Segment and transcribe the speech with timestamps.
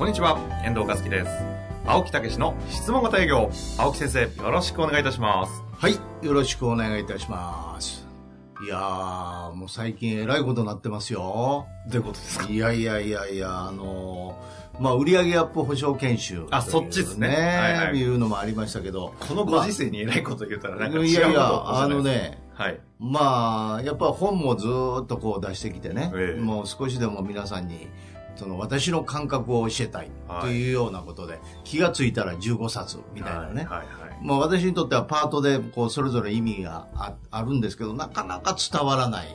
[0.00, 1.30] こんにちは、遠藤和樹です。
[1.84, 3.50] 青木武の質問型営業。
[3.76, 5.62] 青木先生、よろしくお願いいたします。
[5.76, 8.08] はい、よろしくお願いいたします。
[8.64, 11.66] いやー、もう最近えらいことになってますよ。
[11.90, 12.46] どういうことですか？
[12.48, 19.12] いやいやいやいや、あのー、まあ、売上アップ保証研修、あそっちですねはいはいいうのもありましたけど。
[19.28, 22.02] このご時世に偉いこと言ったらなんか違ういやいや、ことをあの。
[22.02, 22.80] ね、はい。
[22.98, 27.86] まあ、やっぱ本もずーっとこう出してきてね、ええもう少しでも皆さんに、
[28.40, 30.10] その私の感覚を教えたい
[30.40, 33.64] というようなことで、気がついたら15冊みたいなね。
[33.64, 33.86] はいはい。
[34.22, 39.28] まあ、私にとってはパートでこうそれぞれ意味がああるんですけどなかなか伝わらない、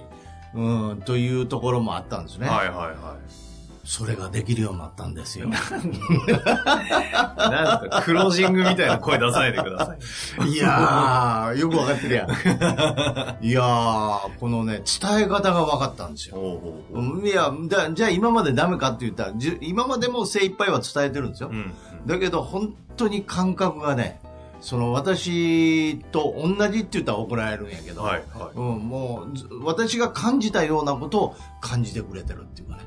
[0.56, 2.96] うん、というところもあったんですね、はいはいはい。
[3.86, 5.62] それができるようになったんですよなん
[7.90, 9.96] か、クロージングみたいな声出さないでくださ
[10.44, 10.50] い。
[10.50, 12.30] いやーよくわかってるやん
[13.46, 21.72] いやーこのね伝え方が分かったんですよほうほういやだじゃあ今までダメかって言ったら今までも精一杯は伝えてるんですよ、うん。
[22.08, 24.20] だけど本当に感覚がね
[24.62, 28.58] その私と同じって言ったら怒られるんやけど、はいはい。
[28.58, 32.85] うん、もうず私が感じたようなことを感じてくれてるっていうかね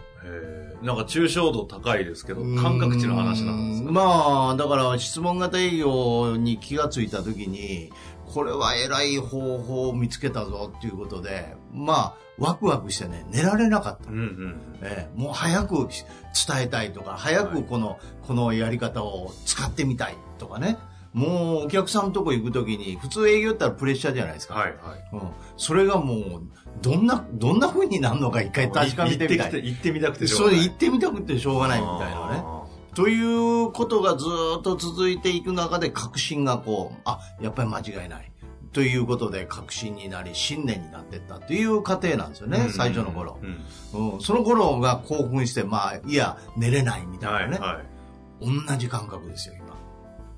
[0.83, 3.89] なんか抽象度高いですけど、感覚値の話なんですか？
[3.89, 7.91] うんまあだから質問型営業に気がついた時に
[8.27, 14.61] これは偉い方法を見つけたぞっていうことでまあワクワクしてね寝られなかった、うんうん。
[14.83, 20.77] ええもう早く伝えたいとか早くこの,、このやり方を使ってみたいとかね
[21.13, 25.09] もうお客さんのとこ行く時に普通営業って言ったらプレッシャーじゃないですか、はいはい。
[25.13, 25.21] うん、
[25.57, 26.43] それがもう
[26.81, 29.67] どんなどんな風になるのか一回確かめてみたい。
[29.67, 30.69] 行ってみたくてしょそうれがない。
[30.69, 32.43] 行ってみたくてしょうがないみたいなね。
[32.45, 32.65] あ
[32.95, 34.27] ということがず
[34.59, 38.33] っと続いていく中で確信がこうあやっぱり間違いない。
[38.73, 44.15] ということで確信になり信念になっていったという過程なんですよね、ー最初の頃、うん。
[44.15, 48.67] うん、その頃が興奮してまあいや寝れないみたいなね、はいはい。
[48.69, 49.68] 同じ感覚ですよ今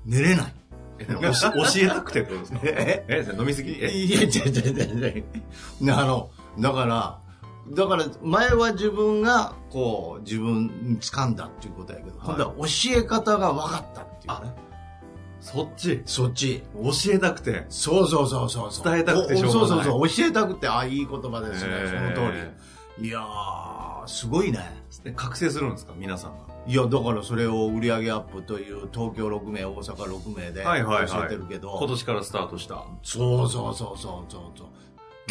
[0.05, 0.53] 寝れない。
[0.99, 1.31] 教教
[1.77, 2.59] え たくてってことですか？
[2.63, 3.05] え？
[3.07, 3.77] え、飲みすぎ？
[3.83, 5.93] え、いや、違う違う違う。
[5.93, 6.29] あの、
[6.59, 7.19] だから、
[7.75, 12.65] だから前は自分がこう自分に掴んだっていうことやけど、今度は教
[12.97, 14.53] え方が分かったっていうね。
[15.41, 16.01] そっち？
[16.05, 16.63] そっち。
[16.75, 17.65] 教えたくて。
[17.67, 18.93] そうそうそうそうそう。
[18.93, 20.09] 伝えたくてしょうがないおそうそうそう。
[20.09, 21.73] 教えたくて、あ、いい言葉ですね。
[21.73, 22.37] へそーの通
[22.99, 23.07] り。
[23.07, 24.79] いやー、すごいね。
[25.03, 25.93] で覚醒するんですか？
[25.97, 26.37] 皆さんが。
[26.67, 32.85] いや、だからそれを売上アップという東京6名、大阪6名ではいはいはい教えてるけど、今年からスタートした。
[33.01, 34.67] そうそうそうそうそうそう。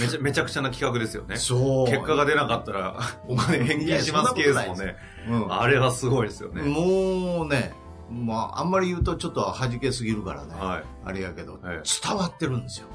[0.00, 1.36] めちゃ、めちゃくちゃな企画ですよね。
[1.36, 1.86] そう。
[1.86, 4.96] 結果が出なかったら、お金返金しますケースもね。
[5.28, 6.62] うんあれはすごいですよね。
[6.62, 7.74] もうね、
[8.10, 10.54] まあ、あんまり言うとちょっと弾けすぎるからね。
[10.54, 10.84] はい。
[11.04, 12.88] あれやけど、はい伝わってるんですよ。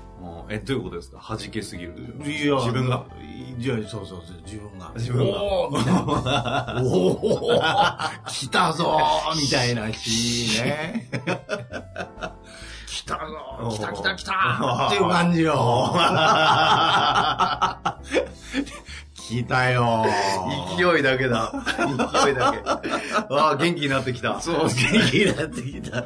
[0.49, 1.19] え、どういうことですか？
[1.27, 1.93] 弾けすぎる。
[2.25, 3.05] いや自分が？
[3.57, 4.91] いや、そうそうそう、自分が。
[4.95, 5.67] 自分がお。
[5.67, 11.09] おー来たぞーみたいな しね。
[12.87, 15.93] 来たぞー 来た来た来たーっていう感じよ。
[19.27, 21.51] 来たよー勢いだけだ。
[22.23, 22.59] 勢いだけ。
[23.33, 24.39] ああ、元気になってきた。
[24.39, 24.75] そう、元
[25.09, 26.05] 気になってきた。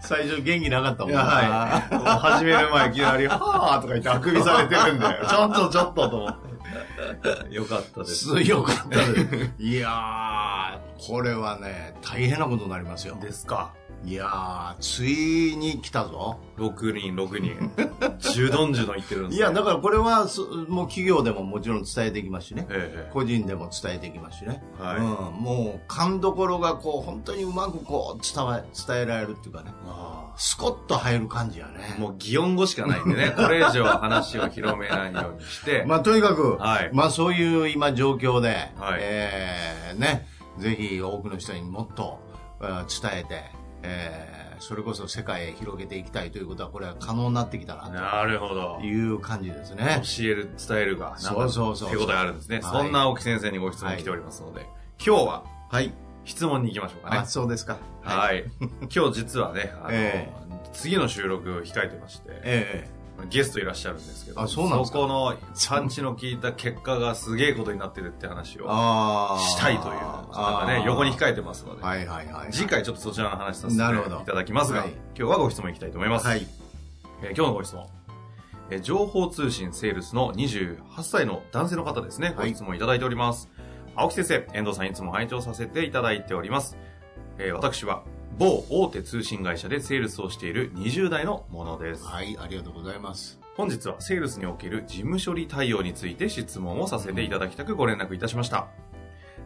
[0.00, 2.08] 最初元気なかったもんいや、はい。
[2.18, 6.36] 始める前いきなり、はーとか言ってあくびされてるんで、 ちょっとちょっとと思っ
[7.48, 7.54] て。
[7.54, 8.26] よかったです。
[8.26, 9.52] 強かったです。
[9.60, 13.16] いやー、これはね、大変なことになりますよ。
[13.20, 13.72] ですか。
[14.04, 16.38] いやー、ついに来たぞ。
[16.56, 17.70] 6人、6人。
[18.18, 22.66] ジュドンジュドン言ってるんですいや、だからこれは、すもう企業でももちろん伝えていきますしね。
[22.68, 24.62] ええ個人でも伝えていきますしね。
[24.78, 25.04] はいうん、
[25.40, 29.72] もう、勘どころがこう、本当にうまくこう、伝わ、伝えられるっていうかね。
[29.86, 31.96] あスコッと入る感じやあね。
[31.98, 40.26] もう擬音語しかないんでね、 これ以上話を広めないようにして、 まあ、とにかく、はいまあ、そういう今状況で、はいえーね、
[40.58, 42.18] ぜひ多くの人にもっと、
[42.60, 48.86] えー伝えて、えーそれこそ世界へ広げていきたいということは、これは可能になってきたな、なるほどと。
[48.86, 50.00] いう感じですね。
[50.04, 52.60] 教える、伝えるが、そうそうそう手応えあるんですね。
[52.60, 54.64] はいそんな青木先生にご質問来ておりますので、
[55.04, 55.92] 今日ははい。
[56.24, 57.26] 質問に行きましょうかねあ、。
[57.26, 57.78] そうですか。
[58.02, 58.44] はい。
[58.94, 60.32] 今日実はね、あの、え
[60.72, 64.98] 次の収録を控えてまして、ええゲストいらっしゃるんですけど、あそうなんですか？
[64.98, 65.34] この
[65.68, 68.64] パンチの効いた結果がすげえことになってるって話を
[69.38, 72.52] したいという、なんかね、横に控えてますので、はいはいはい。
[72.52, 76.26] 次回ちょっとそちらの話させていただきますが、はい今日はご質問いきたいと思います。
[76.26, 76.46] はい。
[77.22, 77.86] えー今日のご質問。
[78.70, 82.34] えー情報通信セールスの28歳の男性の方ですね。
[82.36, 83.48] ご質問いただいております。
[83.94, 86.76] 青木先生、遠藤さんいつも拝聴させていただいております。
[87.38, 88.02] えー私は
[88.38, 92.04] 某大手通信会社でセールスをしている20代のものです。
[92.04, 93.38] はい、ありがとうございます。
[93.56, 98.68] 本日はセールスにおける事務処理対応について質問をさせていただきたくご連絡いたしました。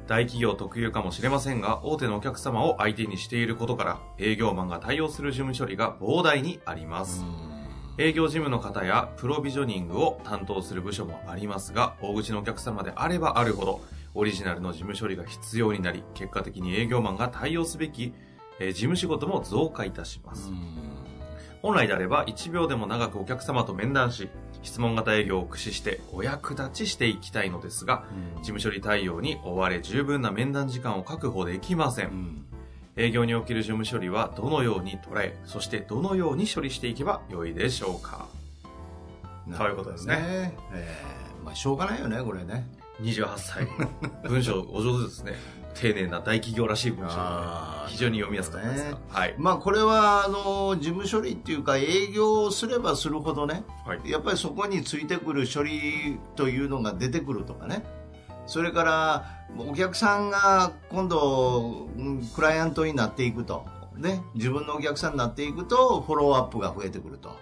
[0.07, 7.25] 大企業特有かもしれませんが、大手のお客様を相手にしていることから、営業マンが対応する事務処理が膨大にあります。
[7.99, 13.81] 営業事務の方やプロビジョニングを担当する部署もありますが、大口のお客様であればあるほど、
[14.15, 18.15] オリジナルの事務処理が必要になり、結果的に営業マンが対応すべき、
[18.61, 20.51] えー事務仕事も増加いたします。
[21.63, 24.29] 本来であれば1秒でも長くお客様と面談し、
[24.63, 28.05] 質問型営業を駆使してお役立ちしていきたいのですが、
[28.39, 32.07] 事務処理対応に追われ十分な面談時間を確保できません。
[32.07, 32.43] うん
[32.99, 38.27] 営業における事務処理はどのように捉え、そしてどのように処理していけばよいでしょうか
[39.55, 40.55] そういうことですね。
[40.73, 42.67] えーまあ、しょうがないよね、これね。
[43.03, 43.69] 28歳。
[44.27, 45.35] 文章お上手ですね。
[45.81, 49.35] 丁寧な大企業らしい文章あー非常に読みやすかったですか、ねはい。
[49.39, 54.11] まあ、これは、あの、事務処理っていうか、営業をすればするほどね、はい。
[54.11, 57.85] やっぱりそこについてくる処理というのが出てくるとかね。
[58.47, 59.25] それから、
[59.59, 63.65] お客さんが今度、うんクライアントになっていくと。
[63.97, 64.23] ね。
[64.35, 67.37] 自分のお客さんになっていくと、フォローアップが増えてくると。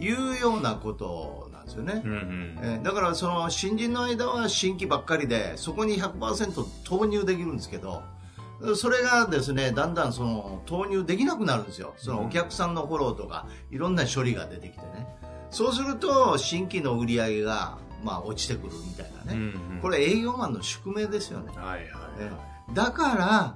[0.00, 2.02] いうようなことなんですよね。
[2.04, 2.58] うんうん。
[2.62, 8.02] えーだからその新人の間は新規ばっかりでそこに100%投入できるんですけど
[8.76, 15.06] それがですねだんだんその投入できなくなるんですよそのお客さんのフォローとかいろんな処理が出てきてね
[15.50, 21.86] そうすると新規の売り上げがまあ落ちてくるみたいなね、うんうんこれ営業マンの宿命ですよね、はいはい
[22.20, 22.32] えはい。
[22.70, 23.54] ーだから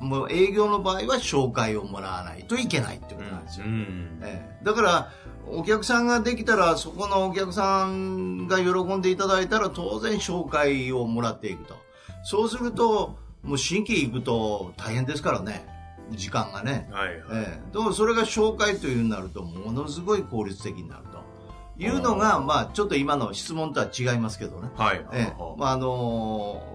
[0.00, 4.20] もう営業の場合は紹介をもらわないといけないってことなんですよ、うん。
[4.22, 4.64] ええ。
[4.64, 5.12] だから
[5.48, 11.76] お客さんができたらそこのお客さんが喜んでいただいたら当然紹介をもらっていくと。
[12.22, 15.66] そうするともう新規行くと大変ですからね。
[16.10, 17.18] 時間がね、はいはい。
[17.46, 21.04] ええ、でもそれが紹介というになるとものすごい効率的になる。
[21.04, 21.09] と
[21.80, 24.68] いうのがまあちょっと今の質問とは違いますけどね。
[24.76, 25.04] はい。
[25.12, 25.42] ええ。
[25.56, 25.88] まああの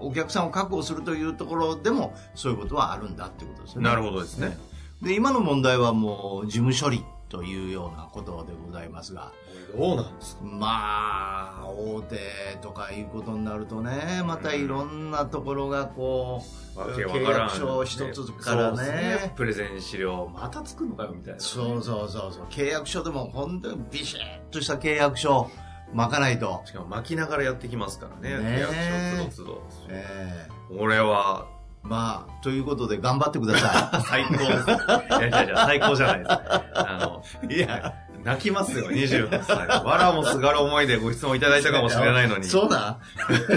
[0.00, 3.88] お客さんを確保するというところでもそういうことはあるんだってことですよね。
[3.88, 4.58] なるほどですね。
[5.00, 9.32] で今の問題はもう事務処理というようなことでございますが。
[9.76, 10.44] どうなんですか。
[10.44, 12.18] まあ大手
[12.62, 16.42] とかいうことになるとねまたいろんなところがこ
[16.76, 19.32] う、わけわか契約書一つからそうですね。
[19.36, 21.40] プレゼン資料、また作るのかよみたいな。
[21.40, 22.44] そうそうそうそう。
[22.48, 24.20] 契約書でも本当にビシッ
[24.50, 25.50] とした契約書
[25.92, 28.38] 巻かないと、しかも巻きながらやってきますからね。
[28.38, 29.62] ね契約書つどつど。
[29.88, 30.74] ええ。
[30.78, 31.46] 俺は、
[31.88, 34.46] まあということで頑張ってくださ最高です。
[34.46, 34.48] い
[35.12, 36.30] やいやいや、最高じゃないです。
[36.30, 37.94] あの、いいや
[38.26, 39.68] 泣きますよ、28歳。
[39.84, 42.44] わらもすがる思いでご質問いただいたかもしれないのに。
[42.44, 42.98] そうだ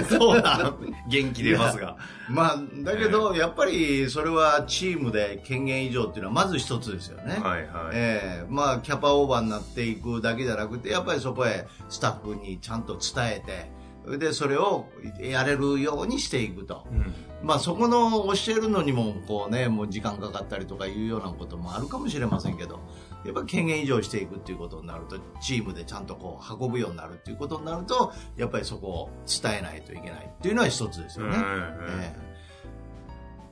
[0.07, 0.73] そうだ。
[1.07, 1.97] 元気出ますが。
[2.29, 7.67] まあだけど、やっぱりそれはチームで権限以上っていうのはまず一つですよね、はいはい。
[7.93, 13.71] ええまあキャパオーバーになっていくだけじゃなくてやっぱりそこへスタッフにちゃんと伝えて
[14.17, 14.87] でそれを
[15.19, 17.13] やれるようにしていくと、うん。
[17.43, 22.81] まあそこの教えるのにもこうねもう時間かかったりとかいうようなこともあるかもしれませんけど
[23.25, 31.37] やっぱ権限以上していくっていうことになるとチームでちゃんとこう運ぶようになるっていうことになるとやっぱりそこを伝えないといけないっていうのは一つですよね、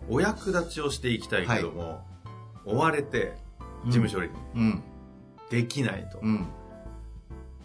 [0.09, 2.01] お役立ちをしていきたいけども、
[2.65, 3.37] 追われてえ
[3.85, 4.83] 事務処理うん。
[5.49, 6.47] できないとうん。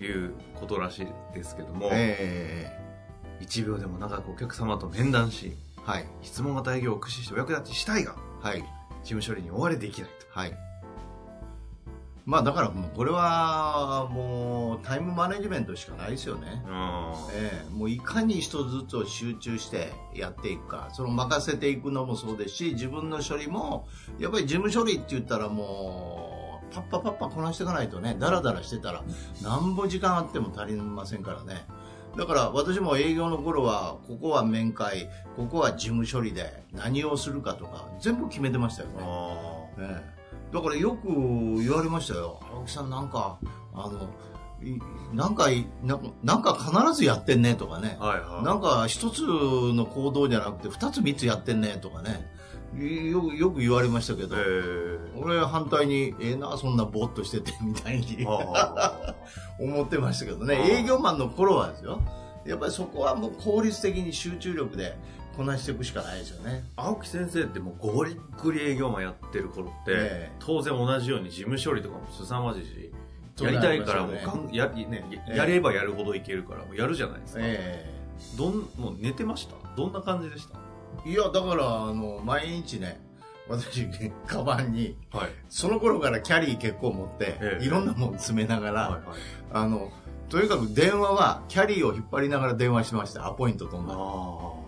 [0.00, 2.81] いうことらしいですけども、え
[3.42, 8.64] 1秒でも長くお客様と面談し、えはい質問型営業を駆使してお役立ちしたいが、はい
[9.02, 10.38] 事務処理に追われできないと。
[10.38, 10.52] はい。
[12.24, 16.62] まあだからもうこれはもうタイムマネジメントしかないですよね。
[17.34, 23.88] ええもういかに一つずつを集中してやっていくか、その任せていくのもそうですし、自分の処理も、
[24.20, 29.02] やっぱり事務処理って言ったらもう、パッパパッパこなしていかないとね、ダラダラしてたら、
[29.42, 31.64] 何ぼ時間あっても足りませんからね。
[32.16, 38.94] だから私も営業の頃は、ここは面会、ここは事務処理で何をするかとか、全部決めてましたよね。
[39.00, 41.08] あええだからよく
[41.62, 42.38] 言われましたよ。
[42.52, 43.38] 青木さんなんか、
[43.72, 44.10] あの、
[44.62, 44.78] い
[45.14, 48.06] なんかい、なんか必ずやってんねとかねあ。。
[48.06, 48.44] はいはい。
[48.44, 52.30] なんか一つの行動じゃなくて二つ三つやってんねとかね。
[52.78, 58.24] よよく言われましたけど、えー、俺反対に、ええー、な、そんなぼーっとしてて、みたいに
[59.58, 62.00] 思ってましたけどね、営業マンの頃はですよ。
[62.44, 64.96] やっぱりそこはもう効率的に集中力で
[65.36, 66.64] こなしていくしかないですよね。
[66.76, 72.92] 青木先生ってもうゴリックリ営業マンやってる頃って、えー、当然同じように事務処理とかも凄まじいし、
[73.40, 77.40] やりたいからもうかん、やね、やればやるほどいけるからもうやるじゃないですか。
[77.42, 79.54] えー、どんもう寝てました？
[79.76, 80.58] どんな感じでした？
[81.08, 83.00] いやだからあの毎日ね
[83.48, 83.86] 私
[84.26, 89.02] カバンに、はい、その頃からキャリー結構持って、ええ、いろんなもの詰めながら、はいはい、
[89.52, 89.90] あの
[90.28, 93.26] とにかく電話はキャリーを引っ張りながら電話しました。
[93.26, 93.94] アポイント飛んだ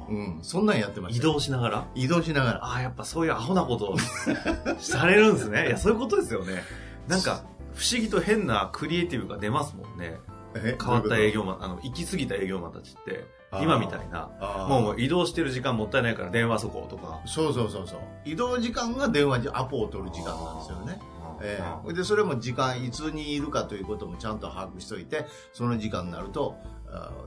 [0.07, 1.19] うん、そんなんやってました。
[1.19, 1.87] 移動しながら？
[1.95, 2.65] 移動しながら。
[2.65, 3.97] ああやっぱそういうアホなこと
[4.79, 5.69] されるんですね。
[5.69, 6.63] いやそういうことですよね。
[7.09, 10.19] なんか不思議と変なクリエイティブが出ますもんね
[10.55, 13.25] 変わった営業マンあの行き過ぎた営業マンたちって
[13.61, 14.31] 今みたいな
[14.69, 17.21] もう移動してる時間もったいないから電話そことか。
[17.27, 18.01] そうそうそうそう。
[18.25, 21.01] 移動時間が電話にアポを取る時間なんですよね。
[21.41, 26.57] えー、でそれも時間いつにいるかということもちゃんと把握しておいてその時間になると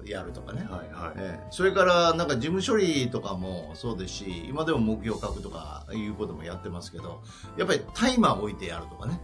[0.06, 1.14] やるとかね、はいはい。
[1.18, 7.22] えー、それからなんか事務処理とかもそうですし今でも目標書くとかいうこともやってますけど
[7.58, 9.20] やっぱりタイマー置いてやるとかね。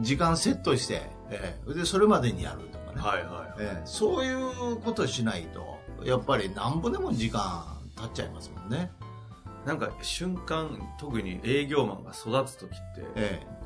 [0.00, 5.78] 時間セットして、えー、でそれまでにやるとかね、はいはいえー、そういうことしないと。
[6.04, 7.64] やっぱりなんぼでも時間
[7.96, 8.90] 経っちゃいますもんね。
[9.66, 13.58] なんか瞬間特に営業マンが育つ時って、ええ、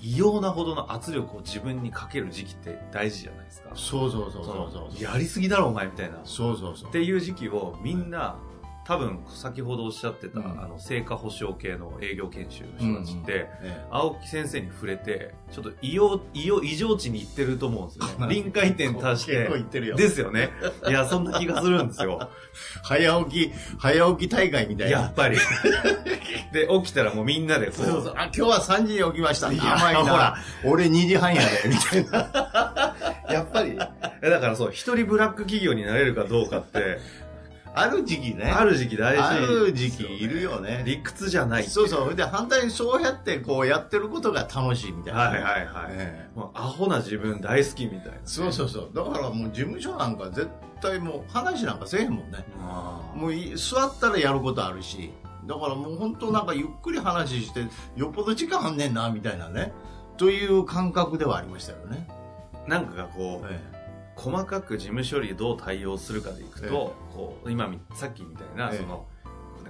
[0.00, 3.70] 異様なほどの圧力を自分にかける時期って大事じゃないですか。
[3.74, 5.02] そうそうそうそうそう。
[5.02, 6.18] やりすぎだろお前みたいな。
[6.24, 6.88] そうそうそう。
[6.88, 8.36] っていう時期をみんな
[8.84, 13.72] 多分先ほどおっしゃってた、うん、あの成果保証系の営業研修の人たちって、うんうん。
[13.72, 18.26] え青木先生に触れてちょっと異様異様異常値にいってると思うんですよね。
[18.34, 19.48] 臨界点達して
[19.96, 20.50] ですよね。
[20.88, 22.30] いやそんな気がするんですよ。
[22.82, 25.00] 早起き早起き大会みたいな。
[25.00, 25.38] やっぱり。
[26.52, 28.14] で起きたらもうみんなでそうそう。
[28.16, 29.48] あ今日は3時に起きました。
[29.48, 29.56] 甘
[29.92, 30.10] いな。
[30.10, 30.36] ほら。
[30.64, 32.96] 俺2時半やでみたいな。
[33.30, 33.76] やっぱり。
[33.76, 36.98] だからそう一人ブラック企業になれるかどうかって
[37.74, 38.44] ある時期ね。
[38.44, 40.82] ある時期大事、ある時期いるよね。
[40.84, 42.14] 理屈じゃないそうそう。
[42.14, 45.20] で、反対にそうやってこうやってることが楽しいみたいな。
[45.20, 45.86] はいはいはい。
[45.90, 48.90] えー、もうアホな自分大好きみたいな、ね、そうそうそう。
[48.94, 50.48] だからもう事務所なんか絶
[50.80, 52.44] 対もう話なんかせえへんもんね。
[53.14, 55.12] もう座ったらやることあるし。
[55.46, 59.72] だからもう本当なんかゆっくり話して、よっぽど時間あんねんな、みたいなね。
[60.16, 62.06] という感覚ではありましたよね。
[62.66, 63.79] なんかこう、ええ
[64.20, 69.06] 細かく事務処理どう対応するかでいくと、こう今さっきみたいな、その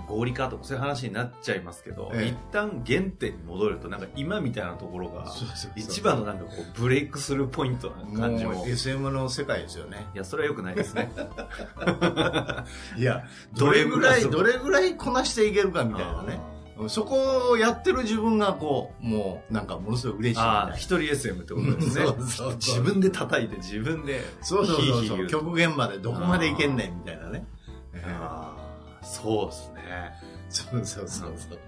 [0.08, 5.32] 合理化とかそういう話になっちゃいますけど、一旦原点に戻るとなんか今みたいなところが
[5.76, 8.66] 一番のなんかこうブレイクするポイントな感じも。
[8.66, 10.08] SM の世界ですよね。
[10.14, 11.12] いやそれはよくないですね。
[12.98, 13.24] いや
[13.56, 16.40] どれぐらいどれぐらいこなしていけるかみたいなね
[16.88, 22.06] そこをやってる自分がこう、もうなんかものすごい嬉しいああ、一人 SM ってことですね。
[22.06, 24.22] そうそう自分で叩いて自分で。
[24.40, 25.26] そうそうそうそう。
[25.26, 27.46] 極限までどこまでいけんねんみたいなね。
[28.04, 28.54] あ
[29.00, 29.82] あ、そうですね。
[30.48, 31.58] そうそうそうそう。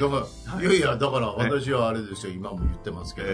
[0.00, 3.28] だから、いやいや、だから私はあれですよ、今も言ってますけど、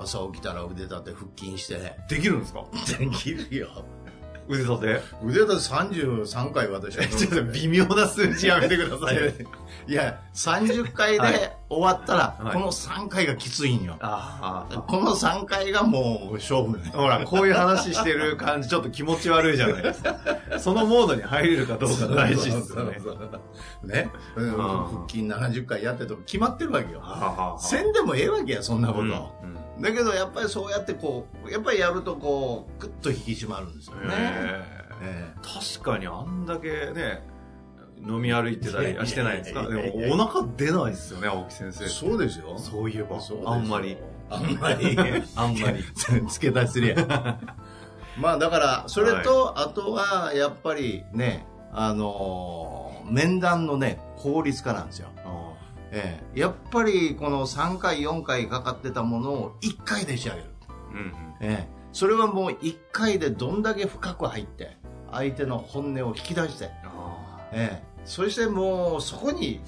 [0.00, 1.96] 朝起きたら腕立て腹筋して。
[2.08, 2.64] できるんですか？
[2.98, 3.84] できるよ。
[4.48, 5.00] 腕立て？
[5.24, 7.06] 腕立て33回私は。
[7.08, 9.16] ちょっと微妙な数字やめてください。
[9.86, 13.96] いや、30回で終わったら、この3回がきついんよ。
[13.98, 16.90] この3回がもう勝負ね。
[16.92, 20.16] ほら、こういう話してる感じ、ちょっと気持ち悪いじゃないですか。
[20.58, 22.98] そのモードに入れるかどうか大事ですよね。
[23.82, 24.10] ね。
[24.34, 27.02] 腹筋70回やってとか決まってるわけよ。
[27.58, 29.54] せんでもええわけや、そんなこと。
[29.80, 34.02] だけどやっぱりそうやってこうやっぱりやるとこうグッと引き締まるんですよね、
[35.02, 37.22] えー、確かにあんだけね
[37.98, 39.66] 飲み歩いてたりしてないですか？
[39.68, 39.74] で
[40.08, 41.88] もお腹出ないですよね青木先生。
[41.88, 43.18] そうですよそういえば。
[43.46, 43.96] あんまり。
[44.30, 44.96] あんまり。
[45.36, 45.82] あんまり。
[46.28, 47.38] 付け足しすりゃ。
[48.18, 55.08] まあだからそれと、はい、あとはやっぱりねあのー、面談のね効率化なんですよ。
[55.96, 60.44] えー、やっぱりこの3回4回かかってたものを1回で仕上げる、
[60.90, 64.76] うんうん、えー、それはもう1回でどんだけ深く入って
[65.12, 66.68] 相手の本音を引き出して、
[67.52, 69.60] えー、そしてもうそこに、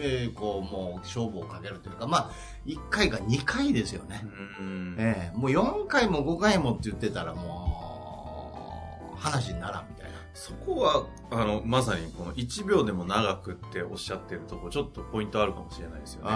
[0.00, 2.30] えー、こうもう勝負をかけるというかまあ
[2.66, 4.22] 1回か2回ですよね、
[4.60, 10.10] うん、えー、もう4回も5回もって言ってたらもう話にならんみたいな。
[10.32, 16.30] そこは、あの、まさにこの1秒でも長くっておっしゃってるとこ、ちょっとポイントあるかもしれないですよね。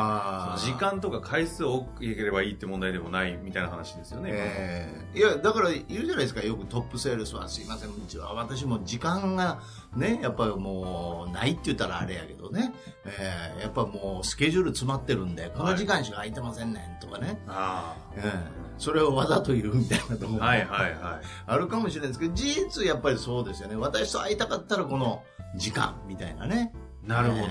[0.59, 4.31] 時間とか回数を多ければいいって問題でもないみたいな話ですよね。
[4.33, 7.91] えー、いや、だから言うじゃないですか、よくトップセールスはすいません、
[8.35, 9.61] 私も時間が
[9.97, 12.73] ね、やっぱりもう、ないって言ったらあれやけどね、
[13.05, 17.41] えー、やっぱもうスケジュール詰まってるんで、この時間しか空いてませんねんとかね。
[17.47, 18.33] はい、えー、
[18.79, 21.27] それをわざと言うみたいなところはいはいはい。
[21.47, 23.77] あるかもしれないですけど、事実やっぱりそうですよね。
[23.77, 25.23] 私と会いたかったらこの
[25.57, 26.73] 時間みたいなね。
[27.07, 27.43] なるほど。
[27.43, 27.49] え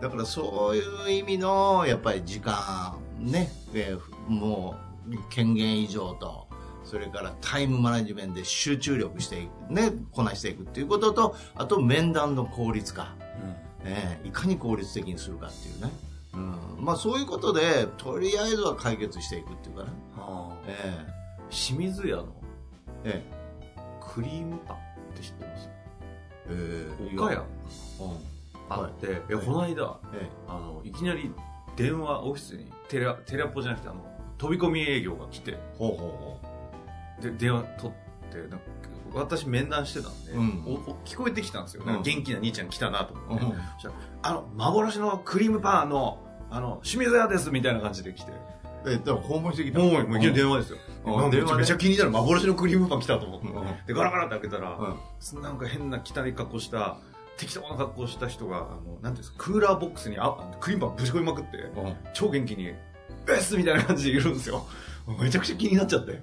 [0.00, 4.76] ー、だからそういう意味の、やっぱり時間、ね、えー、も
[5.08, 6.49] う、権限以上と、
[6.84, 13.14] それからタイムマネジメントで集中力していく、ね、こなしていくっていうことと、あと面談の効率化。
[13.42, 15.90] うん、えー、いかに効率的にするかっていうね。
[16.32, 19.90] うん、まあそういうことで、とりあえずは解決していくっていうかね。
[20.16, 22.26] はあ、えー、清水屋の、
[23.04, 24.80] えー、クリームパンっ
[25.16, 25.68] て知ってます？
[26.48, 27.46] えー、岡屋、うん、
[28.68, 31.32] あって、はい、いや、この間、えー、あの、いきなり
[31.76, 34.04] 電話、オフィスにテレテレアポじゃなくて、あの、
[34.38, 36.46] 飛び込み営業が来て、ほうほうほう
[37.20, 37.92] で、電話取っ
[38.30, 38.56] て、
[39.12, 41.82] 私面談してたんで、うん、お聞こえてきたんですよ。
[41.84, 43.44] 元気な兄ちゃん来たなと思って。
[43.44, 43.52] うん、
[44.22, 46.18] あの、幻のクリームパンの、
[46.50, 48.32] あの、清水屋ですみたいな感じで来て。
[48.86, 50.78] え、だから訪問してきた訪問、もう電話ですよ。
[51.30, 53.48] 電話めちゃ気になる幻のクリームパン来たと思って。
[53.88, 54.78] で、ガラガラって開けたら、
[55.42, 56.96] なんか変な汚い格好した、
[57.36, 61.70] 適当な格好した人が、あの、なんていうんですか、クーラーボックスにあクリームパンぶち込みまくって、
[62.14, 62.72] 超元気に、
[63.26, 64.66] ベースみたいな感じでいるんですよ。
[65.20, 66.20] めちゃくちゃ気になっちゃって。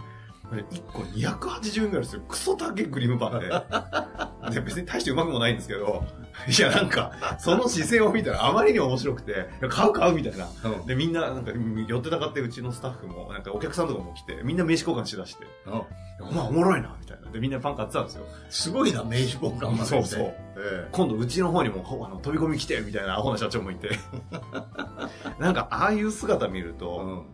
[0.55, 2.21] 1個280円ぐらいですよ。
[2.27, 3.49] クソ高いクリームパンで。
[4.53, 6.05] で別に大してうまくもないんですけど、
[6.47, 10.47] いやなんか、その姿勢を見たらあまりに面白くて、買う買うみたいな。
[10.63, 15.69] うん、で、みんな、なんか、寄ってたかってうちのスタッフも、なんかお客さんとかも来て、みんな名刺交換しだして、う
[16.31, 17.29] ん、まあおもろいな、みたいな。
[17.31, 18.25] で、みんなパン買ってたんですよ。
[18.49, 20.33] すごいな、名刺交換までそうそう。
[20.57, 23.89] えー、今度うちの方にもあの飛び込み来て、みたいなアホな社長もいて。
[25.39, 27.25] なんか、ああいう姿見ると、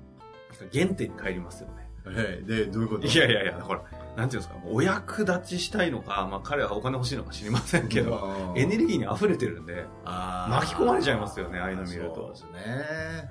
[0.62, 1.83] うん、原点に帰りますよね。
[2.06, 3.08] えー、で、どういうこと？
[3.08, 3.82] いやいやいや、ほら、
[4.16, 12.16] なんていうんですか、お役立ちしたいのか、まあ彼はお金欲しいのか知りませんけど、エネルギーに溢れてるんで、巻き込まれちゃいますよね、ああいうの見ると。
[12.36, 13.30] そうですね。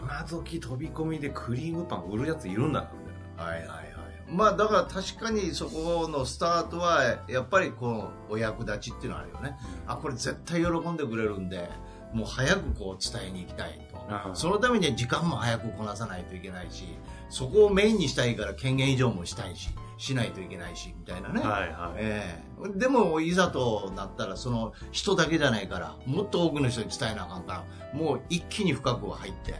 [0.00, 2.90] 今時飛び込みでクリームパン売るやついるんだな、
[3.36, 3.52] みたいな。
[3.52, 3.88] はいはいはい。
[4.30, 9.56] まあだから確かにそこのスタートは、やっぱりこのお役立ちっていうのはあるよね。
[9.86, 11.70] あ、これ絶対喜んでくれるんで、
[12.12, 14.34] もう早くこう伝えに行きたいと。
[14.34, 16.84] そのためには時間も早くこなさないといけないし、
[17.28, 19.68] そこをメインにしたいから権限以上もしたいし、
[19.98, 21.40] しないといけないし、みたいなね。
[21.40, 21.96] はいはい。
[21.96, 29.54] えー、でも、いざとなったら、その人だけじゃないから、もっと多くの人に伝えなあかんから、もう一気に深く入って、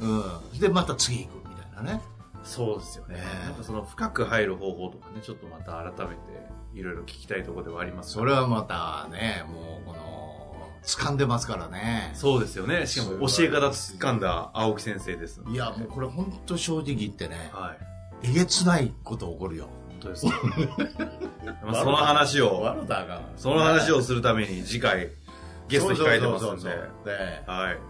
[0.00, 0.08] うん、
[0.52, 0.58] うん。
[0.60, 2.00] で、また次行く、みたいなね。
[2.44, 3.16] そうですよね。
[3.18, 6.20] えー、なんかその深く入る方法とかね、ちょっとまた改めて、
[6.72, 10.49] いろいろ聞きたいところではあります、それはまたね、もう、この、
[10.84, 12.10] 掴んでますからね。
[12.14, 12.86] そうですよね。
[12.86, 15.40] しかも教え方掴んだ青木先生です。
[15.48, 17.76] いや、もうこれ本当正直言ってね、は
[18.22, 19.68] い、えげつないこと起こるよ。
[19.88, 20.32] 本当ですね。
[21.64, 22.76] まあその話を、
[23.36, 25.10] その話をするために次回、
[25.68, 26.70] ゲスト控えてますんで。
[27.46, 27.89] はい。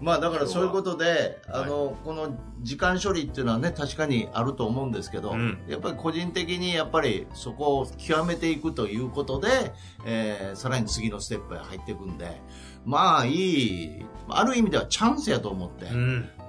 [0.00, 9.72] まあだからそういうことで、あの、はい、この時間処理っていうのはね、確かにあると思うんですけど、うん、やっぱり個人的にやっぱりそこを極めていくということで、
[10.04, 12.40] えー、さらに次のステップへ入っていくんで、
[12.84, 15.86] まあいい、ある意味ではチャンスやと思って、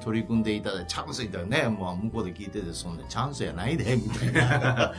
[0.01, 4.93] 取り組んでいただいて、チャンスいったらね、まあ向こうで聞いてて、そんなチャンスやないで、みたいな、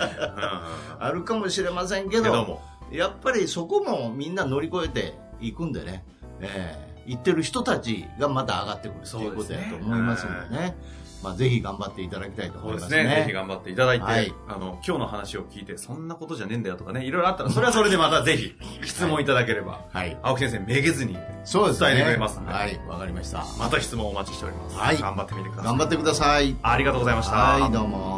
[0.99, 6.05] あるかもしれませんけど、やっぱりそこもみんな乗り越えていくんでね、
[6.41, 10.77] えー行ってる人たちがまた上がってくるということだと思いますのでね。
[11.23, 12.89] まあ、ぜひ頑張っていただきたいと思いますね。
[12.89, 13.17] そうですね。
[13.23, 20.17] ぜひ頑張っていただいて、はい、あの、今日の話を聞いて、そんなことじゃねえんだよとかね、いろいろあったら、それはそれでまたぜひ、質問いただければ、はい。
[20.23, 21.89] 青木先生、めげずに、そうですね。
[21.89, 22.53] 伝えてくれますんで。
[22.53, 23.45] はい、わかりました。
[23.59, 24.77] また質問お待ちしております。
[24.77, 24.97] はい。
[24.97, 25.65] 頑張ってみてください。
[25.65, 26.57] 頑張ってください。
[26.63, 27.35] ありがとうございました。
[27.35, 28.18] はい、どうも。